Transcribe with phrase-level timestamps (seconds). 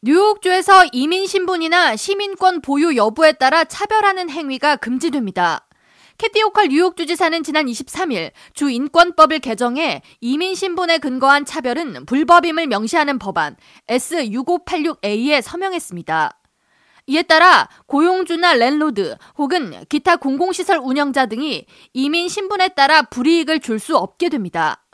[0.00, 5.66] 뉴욕주에서 이민 신분이나 시민권 보유 여부에 따라 차별하는 행위가 금지됩니다.
[6.18, 13.18] 캐티 호컬 뉴욕 주지사는 지난 23일 주 인권법을 개정해 이민 신분에 근거한 차별은 불법임을 명시하는
[13.18, 13.56] 법안
[13.88, 16.30] S6586A에 서명했습니다.
[17.08, 23.96] 이에 따라 고용주나 landlord 혹은 기타 공공시설 운영자 등이 이민 신분에 따라 불이익을 줄 수
[23.96, 24.84] 없게 됩니다.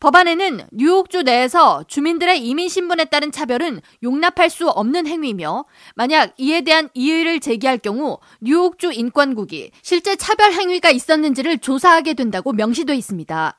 [0.00, 5.64] 법안에는 뉴욕주 내에서 주민들의 이민 신분에 따른 차별은 용납할 수 없는 행위며
[5.94, 12.94] 만약 이에 대한 이의를 제기할 경우 뉴욕주 인권국이 실제 차별 행위가 있었는지를 조사하게 된다고 명시돼
[12.94, 13.58] 있습니다.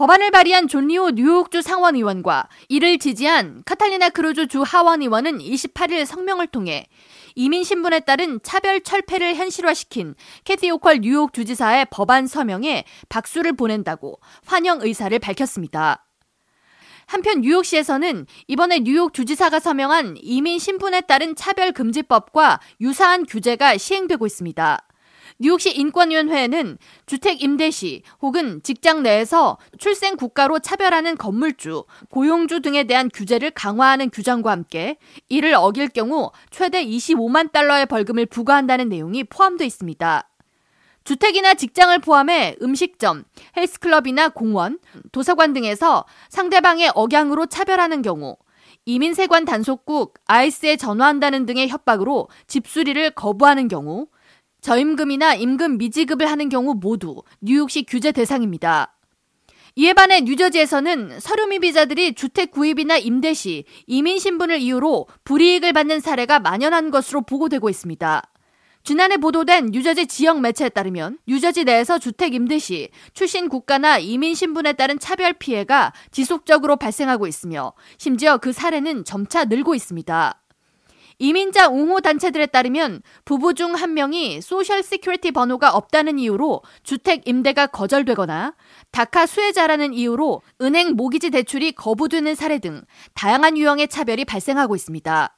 [0.00, 6.86] 법안을 발의한 존 리오 뉴욕주 상원의원과 이를 지지한 카탈리나 크루즈 주 하원의원은 28일 성명을 통해
[7.34, 10.14] 이민 신분에 따른 차별 철폐를 현실화시킨
[10.44, 16.06] 캐티 호컬 뉴욕 주지사의 법안 서명에 박수를 보낸다고 환영 의사를 밝혔습니다.
[17.04, 24.78] 한편 뉴욕시에서는 이번에 뉴욕 주지사가 서명한 이민 신분에 따른 차별금지법과 유사한 규제가 시행되고 있습니다.
[25.42, 33.08] 뉴욕시 인권위원회는 주택 임대 시 혹은 직장 내에서 출생 국가로 차별하는 건물주, 고용주 등에 대한
[33.12, 34.98] 규제를 강화하는 규정과 함께
[35.30, 40.28] 이를 어길 경우 최대 25만 달러의 벌금을 부과한다는 내용이 포함되어 있습니다.
[41.04, 43.24] 주택이나 직장을 포함해 음식점,
[43.56, 44.78] 헬스클럽이나 공원,
[45.10, 48.36] 도서관 등에서 상대방의 억양으로 차별하는 경우
[48.84, 54.06] 이민세관 단속국 아이스에 전화한다는 등의 협박으로 집수리를 거부하는 경우
[54.60, 58.96] 저임금이나 임금 미지급을 하는 경우 모두 뉴욕시 규제 대상입니다.
[59.76, 66.00] 이에 반해 뉴저지에서는 서류 미 비자들이 주택 구입이나 임대 시 이민 신분을 이유로 불이익을 받는
[66.00, 68.22] 사례가 만연한 것으로 보고되고 있습니다.
[68.82, 74.72] 지난해 보도된 뉴저지 지역 매체에 따르면 뉴저지 내에서 주택 임대 시 출신 국가나 이민 신분에
[74.72, 80.42] 따른 차별 피해가 지속적으로 발생하고 있으며 심지어 그 사례는 점차 늘고 있습니다.
[81.20, 87.66] 이민자 옹호 단체들에 따르면 부부 중 한 명이 Social Security 번호가 없다는 이유로 주택 임대가
[87.66, 88.54] 거절되거나
[88.90, 92.82] DACA 수혜자라는 이유로 은행 모기지 대출이 거부되는 사례 등
[93.14, 95.36] 다양한 유형의 차별이 발생하고 있습니다.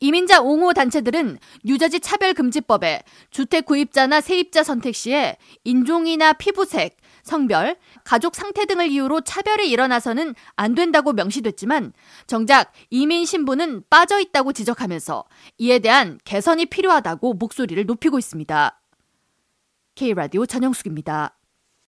[0.00, 8.66] 이민자 옹호 단체들은 뉴저지 차별금지법에 주택 구입자나 세입자 선택 시에 인종이나 피부색, 성별, 가족 상태
[8.66, 11.92] 등을 이유로 차별이 일어나서는 안 된다고 명시됐지만
[12.26, 15.24] 정작 이민 신분은 빠져 있다고 지적하면서
[15.58, 18.80] 이에 대한 개선이 필요하다고 목소리를 높이고 있습니다.
[19.94, 21.36] K라디오 전영숙입니다.